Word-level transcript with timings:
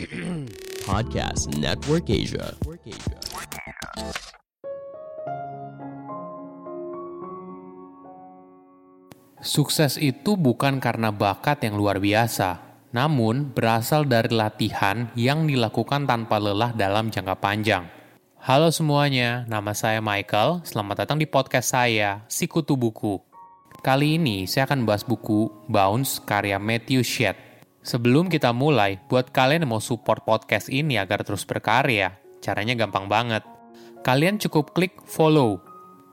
Podcast 0.88 1.52
Network 1.60 2.08
Asia. 2.08 2.56
Sukses 9.44 10.00
itu 10.00 10.40
bukan 10.40 10.80
karena 10.80 11.12
bakat 11.12 11.68
yang 11.68 11.76
luar 11.76 12.00
biasa, 12.00 12.80
namun 12.96 13.52
berasal 13.52 14.08
dari 14.08 14.32
latihan 14.32 15.12
yang 15.12 15.44
dilakukan 15.44 16.08
tanpa 16.08 16.40
lelah 16.40 16.72
dalam 16.72 17.12
jangka 17.12 17.36
panjang. 17.36 17.84
Halo 18.40 18.72
semuanya, 18.72 19.44
nama 19.52 19.76
saya 19.76 20.00
Michael. 20.00 20.64
Selamat 20.64 21.04
datang 21.04 21.20
di 21.20 21.28
podcast 21.28 21.76
saya, 21.76 22.24
Sikutu 22.32 22.72
Buku. 22.72 23.20
Kali 23.84 24.16
ini 24.16 24.48
saya 24.48 24.64
akan 24.64 24.88
bahas 24.88 25.04
buku 25.04 25.52
Bounce 25.68 26.18
karya 26.24 26.56
Matthew 26.56 27.04
Shedd. 27.04 27.47
Sebelum 27.88 28.28
kita 28.28 28.52
mulai, 28.52 29.00
buat 29.08 29.32
kalian 29.32 29.64
yang 29.64 29.72
mau 29.72 29.80
support 29.80 30.28
podcast 30.28 30.68
ini 30.68 31.00
agar 31.00 31.24
terus 31.24 31.48
berkarya, 31.48 32.20
caranya 32.44 32.76
gampang 32.76 33.08
banget. 33.08 33.40
Kalian 34.04 34.36
cukup 34.36 34.76
klik 34.76 35.00
follow 35.08 35.64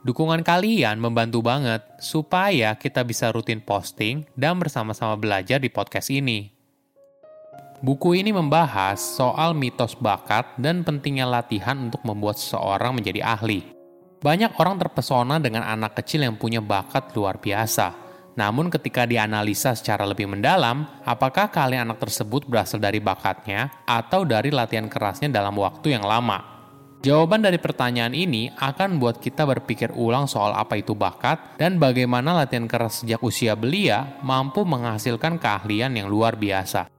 Dukungan 0.05 0.45
kalian 0.45 1.01
membantu 1.01 1.41
banget 1.41 1.81
supaya 1.97 2.77
kita 2.77 3.01
bisa 3.01 3.33
rutin 3.33 3.57
posting 3.57 4.21
dan 4.37 4.61
bersama-sama 4.61 5.17
belajar 5.17 5.57
di 5.57 5.65
podcast 5.73 6.13
ini. 6.13 6.53
Buku 7.81 8.13
ini 8.13 8.29
membahas 8.29 9.01
soal 9.01 9.57
mitos 9.57 9.97
bakat 9.97 10.45
dan 10.61 10.85
pentingnya 10.85 11.25
latihan 11.25 11.89
untuk 11.89 12.05
membuat 12.05 12.37
seseorang 12.37 12.93
menjadi 12.93 13.25
ahli. 13.25 13.65
Banyak 14.21 14.53
orang 14.61 14.77
terpesona 14.77 15.41
dengan 15.41 15.65
anak 15.65 15.97
kecil 15.97 16.21
yang 16.21 16.37
punya 16.37 16.61
bakat 16.61 17.09
luar 17.17 17.41
biasa. 17.41 18.04
Namun 18.35 18.67
ketika 18.67 19.07
dianalisa 19.07 19.71
secara 19.79 20.03
lebih 20.03 20.27
mendalam, 20.27 20.83
apakah 21.07 21.47
kalian 21.47 21.87
anak 21.87 22.03
tersebut 22.03 22.43
berasal 22.43 22.83
dari 22.83 22.99
bakatnya 22.99 23.71
atau 23.87 24.27
dari 24.27 24.51
latihan 24.51 24.91
kerasnya 24.91 25.31
dalam 25.31 25.55
waktu 25.55 25.95
yang 25.95 26.03
lama? 26.03 26.55
Jawaban 26.99 27.45
dari 27.45 27.61
pertanyaan 27.61 28.11
ini 28.11 28.51
akan 28.57 28.97
membuat 28.97 29.21
kita 29.21 29.45
berpikir 29.45 29.93
ulang 29.93 30.25
soal 30.25 30.51
apa 30.57 30.75
itu 30.75 30.97
bakat 30.97 31.55
dan 31.55 31.77
bagaimana 31.77 32.33
latihan 32.33 32.65
keras 32.65 33.05
sejak 33.05 33.21
usia 33.21 33.53
belia 33.53 34.19
mampu 34.25 34.65
menghasilkan 34.65 35.37
keahlian 35.39 35.95
yang 35.95 36.09
luar 36.09 36.35
biasa. 36.35 36.89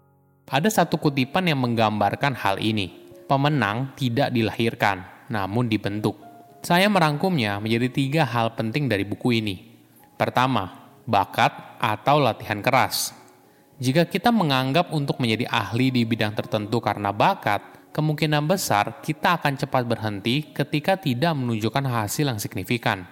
Ada 0.47 0.71
satu 0.71 0.97
kutipan 1.03 1.51
yang 1.51 1.59
menggambarkan 1.59 2.39
hal 2.39 2.63
ini. 2.63 3.11
Pemenang 3.27 3.99
tidak 3.99 4.31
dilahirkan, 4.31 5.03
namun 5.27 5.67
dibentuk. 5.67 6.15
Saya 6.63 6.87
merangkumnya 6.87 7.59
menjadi 7.59 7.91
tiga 7.91 8.23
hal 8.23 8.55
penting 8.55 8.87
dari 8.87 9.03
buku 9.03 9.43
ini. 9.43 9.59
Pertama, 10.15 10.86
bakat 11.07 11.79
atau 11.79 12.19
latihan 12.19 12.59
keras. 12.59 13.15
Jika 13.79 14.11
kita 14.11 14.35
menganggap 14.35 14.91
untuk 14.91 15.23
menjadi 15.23 15.47
ahli 15.47 15.95
di 15.95 16.03
bidang 16.03 16.35
tertentu 16.35 16.83
karena 16.83 17.15
bakat, 17.15 17.93
kemungkinan 17.95 18.45
besar 18.45 18.99
kita 19.01 19.39
akan 19.39 19.55
cepat 19.55 19.87
berhenti 19.87 20.51
ketika 20.51 20.99
tidak 20.99 21.33
menunjukkan 21.39 21.87
hasil 21.87 22.27
yang 22.27 22.43
signifikan. 22.43 23.07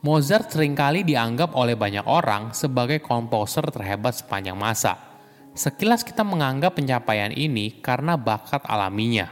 Mozart 0.00 0.52
sering 0.52 0.72
kali 0.76 1.04
dianggap 1.04 1.52
oleh 1.56 1.76
banyak 1.76 2.04
orang 2.08 2.56
sebagai 2.56 3.04
komposer 3.04 3.64
terhebat 3.68 4.16
sepanjang 4.16 4.56
masa. 4.56 4.96
Sekilas 5.52 6.02
kita 6.06 6.24
menganggap 6.24 6.78
pencapaian 6.78 7.32
ini 7.32 7.82
karena 7.84 8.16
bakat 8.16 8.64
alaminya. 8.64 9.28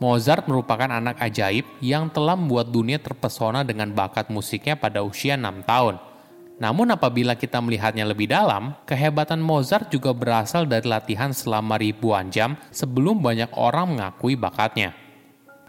Mozart 0.00 0.48
merupakan 0.48 0.88
anak 0.88 1.20
ajaib 1.20 1.64
yang 1.84 2.08
telah 2.08 2.36
membuat 2.36 2.72
dunia 2.72 3.00
terpesona 3.00 3.64
dengan 3.64 3.92
bakat 3.92 4.32
musiknya 4.32 4.76
pada 4.76 5.04
usia 5.04 5.36
6 5.36 5.66
tahun– 5.66 5.96
namun 6.60 6.92
apabila 6.92 7.40
kita 7.40 7.56
melihatnya 7.56 8.04
lebih 8.04 8.28
dalam, 8.28 8.76
kehebatan 8.84 9.40
Mozart 9.40 9.88
juga 9.88 10.12
berasal 10.12 10.68
dari 10.68 10.84
latihan 10.84 11.32
selama 11.32 11.80
ribuan 11.80 12.28
jam 12.28 12.60
sebelum 12.68 13.24
banyak 13.24 13.48
orang 13.56 13.96
mengakui 13.96 14.36
bakatnya. 14.36 14.92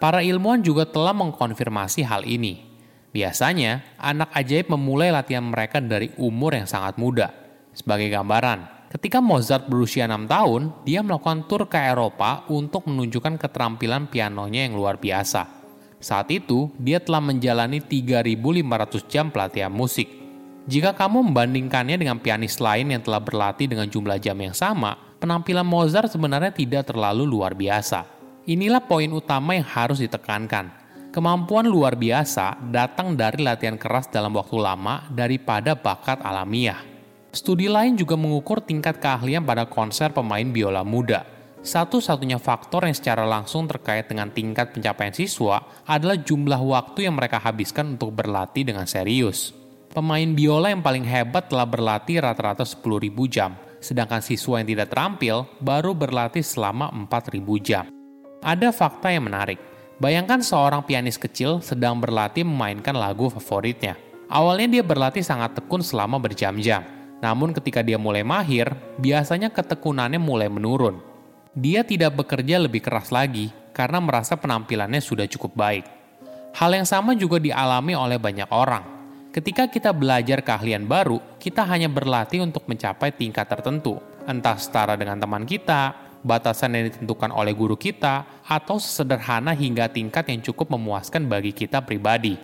Para 0.03 0.19
ilmuwan 0.19 0.59
juga 0.59 0.83
telah 0.83 1.15
mengkonfirmasi 1.15 2.03
hal 2.03 2.27
ini. 2.27 2.67
Biasanya, 3.15 3.95
anak 4.03 4.35
ajaib 4.35 4.67
memulai 4.67 5.15
latihan 5.15 5.47
mereka 5.47 5.79
dari 5.79 6.11
umur 6.19 6.59
yang 6.59 6.67
sangat 6.67 6.99
muda. 6.99 7.31
Sebagai 7.71 8.11
gambaran, 8.11 8.91
ketika 8.91 9.23
Mozart 9.23 9.71
berusia 9.71 10.11
6 10.11 10.27
tahun, 10.27 10.75
dia 10.83 10.99
melakukan 10.99 11.47
tur 11.47 11.71
ke 11.71 11.79
Eropa 11.79 12.43
untuk 12.51 12.91
menunjukkan 12.91 13.39
keterampilan 13.39 14.11
pianonya 14.11 14.67
yang 14.67 14.75
luar 14.75 14.99
biasa. 14.99 15.47
Saat 16.03 16.35
itu, 16.35 16.67
dia 16.75 16.99
telah 16.99 17.23
menjalani 17.23 17.79
3.500 17.79 19.07
jam 19.07 19.31
pelatihan 19.31 19.71
musik 19.71 20.20
jika 20.69 20.93
kamu 20.93 21.25
membandingkannya 21.25 21.97
dengan 21.97 22.21
pianis 22.21 22.61
lain 22.61 22.93
yang 22.93 23.01
telah 23.01 23.17
berlatih 23.17 23.65
dengan 23.65 23.89
jumlah 23.89 24.21
jam 24.21 24.37
yang 24.37 24.53
sama, 24.53 24.93
penampilan 25.17 25.65
Mozart 25.65 26.13
sebenarnya 26.13 26.53
tidak 26.53 26.93
terlalu 26.93 27.25
luar 27.25 27.57
biasa. 27.57 28.05
Inilah 28.45 28.85
poin 28.85 29.09
utama 29.09 29.57
yang 29.57 29.65
harus 29.65 30.01
ditekankan. 30.05 30.69
Kemampuan 31.09 31.65
luar 31.65 31.97
biasa 31.97 32.61
datang 32.69 33.17
dari 33.17 33.41
latihan 33.41 33.75
keras 33.75 34.07
dalam 34.07 34.31
waktu 34.37 34.57
lama 34.61 35.09
daripada 35.09 35.73
bakat 35.73 36.21
alamiah. 36.21 36.79
Studi 37.33 37.67
lain 37.67 37.97
juga 37.97 38.13
mengukur 38.15 38.61
tingkat 38.61 39.01
keahlian 39.01 39.43
pada 39.43 39.67
konser 39.67 40.13
pemain 40.13 40.45
biola 40.45 40.85
muda. 40.85 41.25
Satu-satunya 41.61 42.41
faktor 42.41 42.89
yang 42.89 42.97
secara 42.97 43.25
langsung 43.27 43.69
terkait 43.69 44.09
dengan 44.09 44.33
tingkat 44.33 44.73
pencapaian 44.73 45.13
siswa 45.13 45.61
adalah 45.85 46.17
jumlah 46.17 46.57
waktu 46.57 47.05
yang 47.05 47.17
mereka 47.17 47.37
habiskan 47.37 47.97
untuk 47.97 48.17
berlatih 48.17 48.65
dengan 48.65 48.89
serius. 48.89 49.60
Pemain 49.91 50.23
biola 50.31 50.71
yang 50.71 50.79
paling 50.79 51.03
hebat 51.03 51.51
telah 51.51 51.67
berlatih 51.67 52.23
rata-rata 52.23 52.63
10.000 52.63 53.11
jam, 53.27 53.59
sedangkan 53.83 54.23
siswa 54.23 54.63
yang 54.63 54.67
tidak 54.71 54.87
terampil 54.87 55.43
baru 55.59 55.91
berlatih 55.91 56.39
selama 56.39 56.87
4.000 56.95 57.43
jam. 57.59 57.91
Ada 58.39 58.71
fakta 58.71 59.11
yang 59.11 59.27
menarik. 59.27 59.59
Bayangkan 59.99 60.39
seorang 60.39 60.87
pianis 60.87 61.19
kecil 61.19 61.59
sedang 61.59 61.99
berlatih 61.99 62.47
memainkan 62.47 62.95
lagu 62.95 63.27
favoritnya. 63.27 63.99
Awalnya 64.31 64.79
dia 64.79 64.83
berlatih 64.87 65.27
sangat 65.27 65.59
tekun 65.59 65.83
selama 65.83 66.23
berjam-jam. 66.23 66.87
Namun 67.19 67.51
ketika 67.51 67.83
dia 67.83 67.99
mulai 67.99 68.23
mahir, 68.23 68.71
biasanya 68.95 69.51
ketekunannya 69.51 70.23
mulai 70.23 70.47
menurun. 70.47 71.03
Dia 71.51 71.83
tidak 71.83 72.15
bekerja 72.15 72.63
lebih 72.63 72.79
keras 72.79 73.11
lagi 73.11 73.51
karena 73.75 73.99
merasa 73.99 74.39
penampilannya 74.39 75.03
sudah 75.03 75.27
cukup 75.27 75.51
baik. 75.51 75.83
Hal 76.55 76.71
yang 76.71 76.87
sama 76.87 77.11
juga 77.11 77.43
dialami 77.43 77.91
oleh 77.91 78.15
banyak 78.15 78.47
orang 78.55 79.00
Ketika 79.31 79.71
kita 79.71 79.95
belajar 79.95 80.43
keahlian 80.43 80.83
baru, 80.83 81.15
kita 81.39 81.63
hanya 81.63 81.87
berlatih 81.87 82.43
untuk 82.43 82.67
mencapai 82.67 83.15
tingkat 83.15 83.47
tertentu, 83.47 83.95
entah 84.27 84.59
setara 84.59 84.99
dengan 84.99 85.23
teman 85.23 85.47
kita, 85.47 85.95
batasan 86.19 86.75
yang 86.75 86.91
ditentukan 86.91 87.31
oleh 87.31 87.55
guru 87.55 87.79
kita, 87.79 88.27
atau 88.43 88.75
sesederhana 88.75 89.55
hingga 89.55 89.87
tingkat 89.87 90.27
yang 90.27 90.43
cukup 90.43 90.75
memuaskan 90.75 91.31
bagi 91.31 91.55
kita 91.55 91.79
pribadi. 91.79 92.43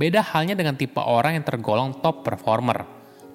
Beda 0.00 0.24
halnya 0.24 0.56
dengan 0.56 0.72
tipe 0.72 1.04
orang 1.04 1.36
yang 1.36 1.44
tergolong 1.44 2.00
top 2.00 2.24
performer. 2.24 2.80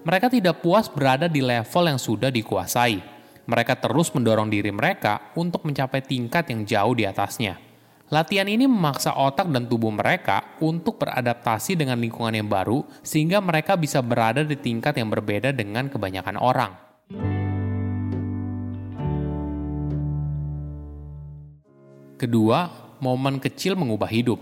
Mereka 0.01 0.33
tidak 0.33 0.65
puas 0.65 0.89
berada 0.89 1.29
di 1.29 1.45
level 1.45 1.83
yang 1.85 2.01
sudah 2.01 2.33
dikuasai. 2.33 2.97
Mereka 3.45 3.77
terus 3.77 4.09
mendorong 4.09 4.49
diri 4.49 4.73
mereka 4.73 5.37
untuk 5.37 5.69
mencapai 5.69 6.01
tingkat 6.01 6.49
yang 6.49 6.65
jauh 6.65 6.97
di 6.97 7.05
atasnya. 7.05 7.66
Latihan 8.07 8.47
ini 8.47 8.71
memaksa 8.71 9.11
otak 9.19 9.51
dan 9.51 9.67
tubuh 9.67 9.91
mereka 9.91 10.55
untuk 10.63 10.95
beradaptasi 10.95 11.75
dengan 11.75 11.99
lingkungan 11.99 12.31
yang 12.31 12.47
baru, 12.47 12.87
sehingga 13.03 13.43
mereka 13.43 13.75
bisa 13.75 13.99
berada 13.99 14.47
di 14.47 14.55
tingkat 14.55 14.95
yang 14.95 15.11
berbeda 15.11 15.51
dengan 15.51 15.91
kebanyakan 15.91 16.39
orang. 16.39 16.71
Kedua, 22.15 22.59
momen 23.03 23.43
kecil 23.43 23.75
mengubah 23.75 24.07
hidup. 24.07 24.39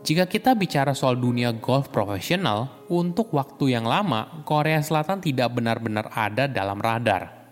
Jika 0.00 0.24
kita 0.24 0.56
bicara 0.56 0.96
soal 0.96 1.20
dunia 1.20 1.52
golf 1.52 1.92
profesional, 1.92 2.88
untuk 2.88 3.36
waktu 3.36 3.76
yang 3.76 3.84
lama, 3.84 4.40
Korea 4.48 4.80
Selatan 4.80 5.20
tidak 5.20 5.52
benar-benar 5.52 6.08
ada 6.08 6.48
dalam 6.48 6.80
radar. 6.80 7.43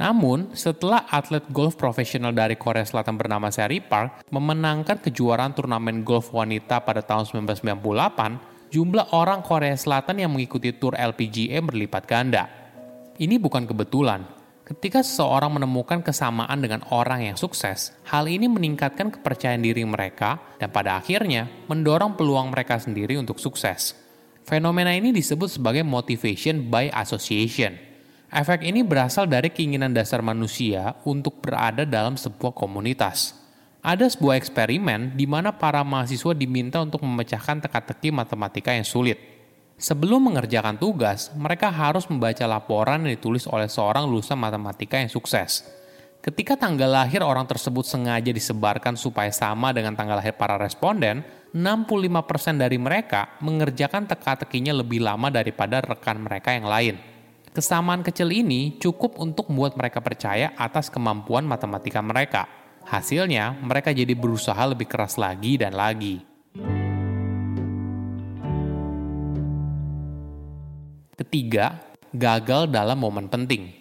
Namun, 0.00 0.56
setelah 0.56 1.04
atlet 1.12 1.44
golf 1.52 1.76
profesional 1.76 2.32
dari 2.32 2.56
Korea 2.56 2.88
Selatan 2.88 3.20
bernama 3.20 3.52
Seri 3.52 3.84
Park 3.84 4.24
memenangkan 4.32 4.96
kejuaraan 4.96 5.52
turnamen 5.52 6.00
golf 6.00 6.32
wanita 6.32 6.80
pada 6.80 7.04
tahun 7.04 7.28
1998, 7.28 8.72
jumlah 8.72 9.12
orang 9.12 9.44
Korea 9.44 9.76
Selatan 9.76 10.24
yang 10.24 10.32
mengikuti 10.32 10.72
tur 10.72 10.96
LPGA 10.96 11.60
berlipat 11.60 12.08
ganda. 12.08 12.48
Ini 13.20 13.36
bukan 13.36 13.68
kebetulan. 13.68 14.24
Ketika 14.64 15.04
seseorang 15.04 15.60
menemukan 15.60 16.00
kesamaan 16.00 16.64
dengan 16.64 16.80
orang 16.96 17.28
yang 17.28 17.36
sukses, 17.36 17.92
hal 18.08 18.24
ini 18.24 18.48
meningkatkan 18.48 19.12
kepercayaan 19.12 19.60
diri 19.60 19.84
mereka 19.84 20.40
dan 20.56 20.72
pada 20.72 20.96
akhirnya 20.96 21.44
mendorong 21.68 22.16
peluang 22.16 22.48
mereka 22.48 22.80
sendiri 22.80 23.20
untuk 23.20 23.36
sukses. 23.36 23.92
Fenomena 24.48 24.96
ini 24.96 25.12
disebut 25.12 25.60
sebagai 25.60 25.84
motivation 25.84 26.72
by 26.72 26.88
association– 26.96 27.76
Efek 28.30 28.62
ini 28.62 28.86
berasal 28.86 29.26
dari 29.26 29.50
keinginan 29.50 29.90
dasar 29.90 30.22
manusia 30.22 30.94
untuk 31.02 31.42
berada 31.42 31.82
dalam 31.82 32.14
sebuah 32.14 32.54
komunitas. 32.54 33.34
Ada 33.82 34.06
sebuah 34.06 34.38
eksperimen 34.38 35.18
di 35.18 35.26
mana 35.26 35.50
para 35.50 35.82
mahasiswa 35.82 36.30
diminta 36.30 36.78
untuk 36.78 37.02
memecahkan 37.02 37.66
teka-teki 37.66 38.14
matematika 38.14 38.70
yang 38.70 38.86
sulit. 38.86 39.18
Sebelum 39.82 40.30
mengerjakan 40.30 40.78
tugas, 40.78 41.34
mereka 41.34 41.74
harus 41.74 42.06
membaca 42.06 42.46
laporan 42.46 43.02
yang 43.02 43.18
ditulis 43.18 43.50
oleh 43.50 43.66
seorang 43.66 44.06
lulusan 44.06 44.38
matematika 44.38 45.02
yang 45.02 45.10
sukses. 45.10 45.66
Ketika 46.22 46.54
tanggal 46.54 46.86
lahir 46.86 47.26
orang 47.26 47.50
tersebut 47.50 47.82
sengaja 47.82 48.30
disebarkan 48.30 48.94
supaya 48.94 49.34
sama 49.34 49.74
dengan 49.74 49.98
tanggal 49.98 50.22
lahir 50.22 50.38
para 50.38 50.54
responden, 50.54 51.26
65% 51.50 52.62
dari 52.62 52.78
mereka 52.78 53.42
mengerjakan 53.42 54.06
teka-tekinya 54.06 54.70
lebih 54.70 55.02
lama 55.02 55.34
daripada 55.34 55.82
rekan 55.82 56.22
mereka 56.22 56.54
yang 56.54 56.70
lain. 56.70 57.09
Kesamaan 57.50 58.06
kecil 58.06 58.30
ini 58.30 58.78
cukup 58.78 59.18
untuk 59.18 59.50
membuat 59.50 59.74
mereka 59.74 59.98
percaya 59.98 60.54
atas 60.54 60.86
kemampuan 60.86 61.42
matematika 61.42 61.98
mereka. 61.98 62.46
Hasilnya, 62.86 63.58
mereka 63.58 63.90
jadi 63.90 64.14
berusaha 64.14 64.62
lebih 64.70 64.86
keras 64.86 65.18
lagi 65.18 65.58
dan 65.58 65.74
lagi. 65.74 66.22
Ketiga, 71.18 71.78
gagal 72.14 72.70
dalam 72.70 72.98
momen 73.02 73.26
penting. 73.26 73.74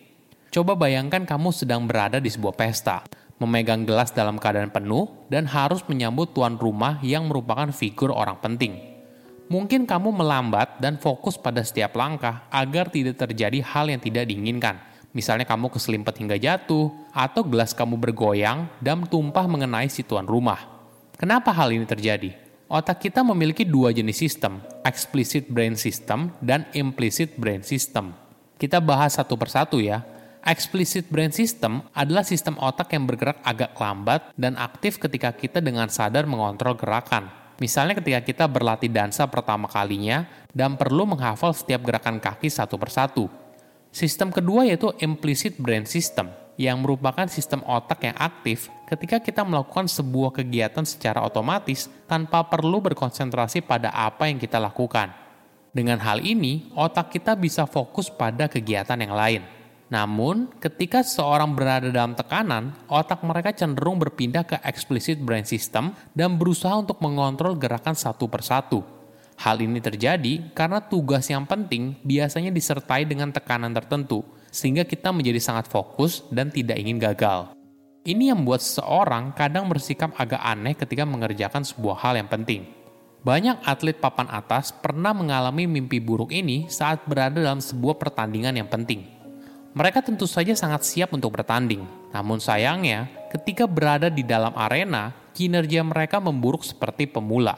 Coba 0.50 0.74
bayangkan 0.74 1.30
kamu 1.30 1.54
sedang 1.54 1.86
berada 1.86 2.18
di 2.18 2.28
sebuah 2.28 2.58
pesta 2.58 3.06
memegang 3.40 3.88
gelas 3.88 4.12
dalam 4.12 4.36
keadaan 4.36 4.70
penuh, 4.70 5.08
dan 5.32 5.48
harus 5.48 5.82
menyambut 5.88 6.36
tuan 6.36 6.60
rumah 6.60 7.00
yang 7.02 7.26
merupakan 7.32 7.72
figur 7.72 8.12
orang 8.12 8.38
penting. 8.44 8.89
Mungkin 9.50 9.90
kamu 9.90 10.14
melambat 10.14 10.78
dan 10.78 11.02
fokus 11.02 11.34
pada 11.34 11.66
setiap 11.66 11.98
langkah 11.98 12.46
agar 12.54 12.86
tidak 12.94 13.18
terjadi 13.18 13.66
hal 13.66 13.90
yang 13.90 13.98
tidak 13.98 14.30
diinginkan. 14.30 14.78
Misalnya 15.10 15.50
kamu 15.50 15.74
keselimpet 15.74 16.22
hingga 16.22 16.38
jatuh, 16.38 16.94
atau 17.10 17.42
gelas 17.42 17.74
kamu 17.74 17.98
bergoyang 17.98 18.70
dan 18.78 19.02
tumpah 19.10 19.50
mengenai 19.50 19.90
si 19.90 20.06
tuan 20.06 20.30
rumah. 20.30 20.70
Kenapa 21.18 21.50
hal 21.50 21.74
ini 21.74 21.82
terjadi? 21.90 22.30
Otak 22.70 23.10
kita 23.10 23.26
memiliki 23.26 23.66
dua 23.66 23.90
jenis 23.90 24.22
sistem, 24.22 24.62
explicit 24.86 25.50
brain 25.50 25.74
system 25.74 26.30
dan 26.46 26.70
implicit 26.78 27.34
brain 27.34 27.66
system. 27.66 28.14
Kita 28.62 28.78
bahas 28.78 29.18
satu 29.18 29.34
persatu 29.34 29.82
ya. 29.82 30.06
Explicit 30.46 31.10
brain 31.10 31.34
system 31.34 31.82
adalah 31.98 32.22
sistem 32.22 32.54
otak 32.62 32.94
yang 32.94 33.10
bergerak 33.10 33.42
agak 33.42 33.74
lambat 33.82 34.30
dan 34.38 34.54
aktif 34.62 35.02
ketika 35.02 35.34
kita 35.34 35.58
dengan 35.58 35.90
sadar 35.90 36.30
mengontrol 36.30 36.78
gerakan. 36.78 37.39
Misalnya 37.60 38.00
ketika 38.00 38.24
kita 38.24 38.46
berlatih 38.48 38.88
dansa 38.88 39.28
pertama 39.28 39.68
kalinya 39.68 40.24
dan 40.56 40.80
perlu 40.80 41.04
menghafal 41.04 41.52
setiap 41.52 41.84
gerakan 41.84 42.18
kaki 42.18 42.48
satu 42.48 42.80
persatu. 42.80 43.28
Sistem 43.92 44.32
kedua 44.32 44.64
yaitu 44.64 44.96
implicit 45.04 45.60
brain 45.60 45.84
system, 45.84 46.32
yang 46.60 46.84
merupakan 46.84 47.24
sistem 47.32 47.64
otak 47.64 48.04
yang 48.04 48.16
aktif 48.20 48.68
ketika 48.88 49.24
kita 49.24 49.48
melakukan 49.48 49.88
sebuah 49.88 50.44
kegiatan 50.44 50.84
secara 50.84 51.24
otomatis 51.24 51.88
tanpa 52.04 52.44
perlu 52.44 52.84
berkonsentrasi 52.84 53.64
pada 53.64 53.96
apa 53.96 54.28
yang 54.28 54.36
kita 54.36 54.60
lakukan. 54.60 55.12
Dengan 55.72 56.04
hal 56.04 56.20
ini, 56.20 56.68
otak 56.76 57.16
kita 57.16 57.40
bisa 57.40 57.64
fokus 57.64 58.12
pada 58.12 58.52
kegiatan 58.52 59.00
yang 59.00 59.16
lain. 59.16 59.59
Namun, 59.90 60.54
ketika 60.62 61.02
seseorang 61.02 61.58
berada 61.58 61.90
dalam 61.90 62.14
tekanan, 62.14 62.78
otak 62.86 63.26
mereka 63.26 63.50
cenderung 63.58 63.98
berpindah 63.98 64.46
ke 64.46 64.58
explicit 64.62 65.18
brain 65.18 65.50
system 65.50 65.98
dan 66.14 66.38
berusaha 66.38 66.78
untuk 66.78 67.02
mengontrol 67.02 67.58
gerakan 67.58 67.98
satu 67.98 68.30
persatu. 68.30 68.86
Hal 69.42 69.58
ini 69.58 69.82
terjadi 69.82 70.54
karena 70.54 70.78
tugas 70.78 71.26
yang 71.34 71.50
penting 71.50 71.98
biasanya 72.06 72.54
disertai 72.54 73.10
dengan 73.10 73.34
tekanan 73.34 73.74
tertentu, 73.74 74.22
sehingga 74.54 74.86
kita 74.86 75.10
menjadi 75.10 75.42
sangat 75.42 75.66
fokus 75.66 76.22
dan 76.30 76.54
tidak 76.54 76.78
ingin 76.78 77.02
gagal. 77.02 77.50
Ini 78.06 78.32
yang 78.32 78.46
membuat 78.46 78.62
seseorang 78.62 79.34
kadang 79.34 79.66
bersikap 79.74 80.14
agak 80.22 80.40
aneh 80.40 80.78
ketika 80.78 81.02
mengerjakan 81.02 81.66
sebuah 81.66 81.98
hal 82.06 82.14
yang 82.22 82.30
penting. 82.30 82.78
Banyak 83.26 83.66
atlet 83.66 83.98
papan 83.98 84.30
atas 84.32 84.72
pernah 84.72 85.12
mengalami 85.12 85.68
mimpi 85.68 85.98
buruk 86.00 86.32
ini 86.32 86.70
saat 86.72 87.04
berada 87.04 87.42
dalam 87.42 87.60
sebuah 87.60 88.00
pertandingan 88.00 88.56
yang 88.56 88.72
penting 88.72 89.19
mereka 89.80 90.04
tentu 90.04 90.28
saja 90.28 90.52
sangat 90.60 90.84
siap 90.84 91.16
untuk 91.16 91.40
bertanding, 91.40 91.88
namun 92.12 92.44
sayangnya, 92.44 93.08
ketika 93.32 93.64
berada 93.64 94.12
di 94.12 94.28
dalam 94.28 94.52
arena, 94.60 95.16
kinerja 95.32 95.88
mereka 95.88 96.20
memburuk 96.20 96.68
seperti 96.68 97.08
pemula. 97.08 97.56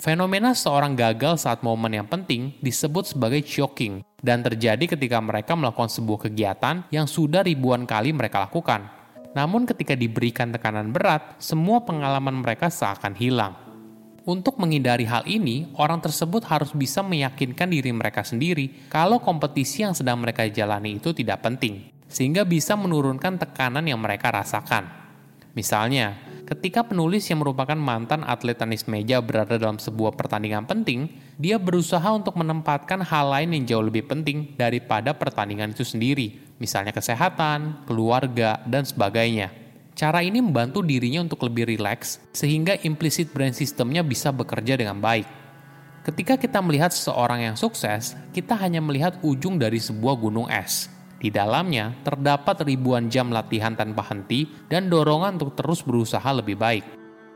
Fenomena 0.00 0.56
seorang 0.56 0.96
gagal 0.96 1.44
saat 1.44 1.60
momen 1.60 1.92
yang 1.92 2.08
penting 2.08 2.56
disebut 2.64 3.12
sebagai 3.12 3.44
choking 3.44 4.00
dan 4.24 4.40
terjadi 4.40 4.96
ketika 4.96 5.20
mereka 5.20 5.52
melakukan 5.52 5.92
sebuah 5.92 6.32
kegiatan 6.32 6.88
yang 6.88 7.04
sudah 7.04 7.44
ribuan 7.44 7.84
kali 7.84 8.16
mereka 8.16 8.48
lakukan. 8.48 8.88
Namun 9.36 9.68
ketika 9.68 9.92
diberikan 9.92 10.56
tekanan 10.56 10.96
berat, 10.96 11.36
semua 11.36 11.84
pengalaman 11.84 12.40
mereka 12.40 12.72
seakan 12.72 13.12
hilang. 13.12 13.69
Untuk 14.28 14.60
menghindari 14.60 15.08
hal 15.08 15.24
ini, 15.24 15.72
orang 15.80 16.04
tersebut 16.04 16.44
harus 16.44 16.76
bisa 16.76 17.00
meyakinkan 17.00 17.72
diri 17.72 17.88
mereka 17.88 18.20
sendiri 18.20 18.88
kalau 18.92 19.16
kompetisi 19.16 19.80
yang 19.80 19.96
sedang 19.96 20.20
mereka 20.20 20.44
jalani 20.44 21.00
itu 21.00 21.16
tidak 21.16 21.40
penting, 21.40 21.88
sehingga 22.04 22.44
bisa 22.44 22.76
menurunkan 22.76 23.40
tekanan 23.40 23.88
yang 23.88 23.96
mereka 23.96 24.28
rasakan. 24.28 24.84
Misalnya, 25.56 26.20
ketika 26.44 26.84
penulis 26.84 27.24
yang 27.32 27.40
merupakan 27.40 27.74
mantan 27.74 28.20
atlet 28.28 28.60
tenis 28.60 28.84
meja 28.84 29.24
berada 29.24 29.56
dalam 29.56 29.80
sebuah 29.80 30.12
pertandingan 30.14 30.68
penting, 30.68 31.08
dia 31.40 31.56
berusaha 31.56 32.06
untuk 32.12 32.36
menempatkan 32.36 33.00
hal 33.00 33.32
lain 33.32 33.56
yang 33.56 33.64
jauh 33.64 33.84
lebih 33.88 34.04
penting 34.04 34.52
daripada 34.60 35.16
pertandingan 35.16 35.72
itu 35.72 35.82
sendiri, 35.82 36.38
misalnya 36.60 36.92
kesehatan, 36.92 37.88
keluarga, 37.88 38.60
dan 38.68 38.84
sebagainya. 38.84 39.69
Cara 40.00 40.24
ini 40.24 40.40
membantu 40.40 40.80
dirinya 40.80 41.20
untuk 41.20 41.44
lebih 41.44 41.76
rileks, 41.76 42.24
sehingga 42.32 42.72
implicit 42.88 43.36
brain 43.36 43.52
systemnya 43.52 44.00
bisa 44.00 44.32
bekerja 44.32 44.80
dengan 44.80 44.96
baik. 44.96 45.28
Ketika 46.08 46.40
kita 46.40 46.64
melihat 46.64 46.88
seseorang 46.88 47.44
yang 47.44 47.56
sukses, 47.60 48.16
kita 48.32 48.56
hanya 48.56 48.80
melihat 48.80 49.20
ujung 49.20 49.60
dari 49.60 49.76
sebuah 49.76 50.16
gunung 50.16 50.48
es. 50.48 50.88
Di 51.20 51.28
dalamnya 51.28 51.92
terdapat 52.00 52.64
ribuan 52.64 53.12
jam 53.12 53.28
latihan 53.28 53.76
tanpa 53.76 54.00
henti 54.08 54.48
dan 54.72 54.88
dorongan 54.88 55.36
untuk 55.36 55.52
terus 55.52 55.84
berusaha 55.84 56.32
lebih 56.32 56.56
baik. 56.56 56.84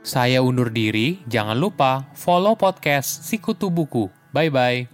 Saya 0.01 0.41
undur 0.41 0.73
diri, 0.73 1.21
jangan 1.29 1.61
lupa 1.61 2.09
follow 2.17 2.57
podcast 2.57 3.29
Sikutu 3.29 3.69
Buku. 3.69 4.09
Bye-bye. 4.33 4.94